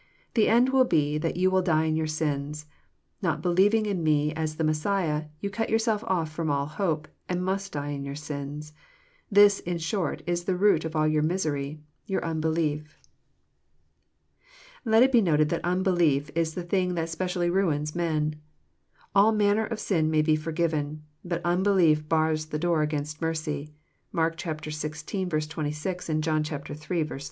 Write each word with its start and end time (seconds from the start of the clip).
The 0.33 0.47
end 0.47 0.69
will 0.69 0.83
be 0.85 1.19
that 1.19 1.37
you 1.37 1.51
will 1.51 1.61
die 1.61 1.83
in 1.85 1.95
your 1.95 2.07
sins. 2.07 2.65
Not 3.21 3.43
believing 3.43 3.85
in 3.85 4.01
Me 4.03 4.33
as 4.33 4.55
the 4.55 4.63
Mes 4.63 4.81
siah, 4.83 5.25
you 5.41 5.51
cut 5.51 5.69
yourselves 5.69 6.03
off 6.07 6.35
ftt)ra 6.35 6.49
all 6.49 6.65
hope, 6.65 7.07
and 7.29 7.45
must 7.45 7.73
die 7.73 7.89
in 7.91 8.03
your 8.03 8.15
sins. 8.15 8.73
This, 9.31 9.59
in 9.59 9.77
short, 9.77 10.23
is 10.25 10.45
the 10.45 10.55
root 10.55 10.85
of 10.85 10.95
all 10.95 11.07
your 11.07 11.21
misery— 11.21 11.81
^your 12.09 12.23
un« 12.25 12.41
belief." 12.41 12.97
Let 14.85 15.03
it 15.03 15.11
be 15.11 15.21
noted 15.21 15.49
that 15.49 15.63
unbelief 15.63 16.31
is 16.33 16.55
the 16.55 16.63
thing 16.63 16.95
that 16.95 17.07
specially 17.07 17.51
ruins 17.51 17.93
men. 17.93 18.41
All 19.13 19.31
manner 19.31 19.67
of 19.67 19.79
sin 19.79 20.09
may 20.09 20.23
be 20.23 20.35
forgiven. 20.35 21.03
But 21.23 21.45
unbelief 21.45 22.09
bars 22.09 22.47
the 22.47 22.57
door 22.57 22.81
against 22.81 23.21
mercy. 23.21 23.75
(Mark 24.11 24.35
xvi. 24.35 25.47
26, 25.49 26.09
and 26.09 26.23
John 26.23 26.43
iii. 26.51 27.07